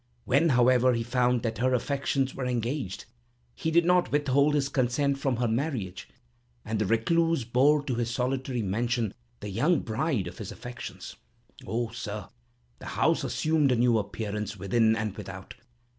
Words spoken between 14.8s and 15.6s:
and without.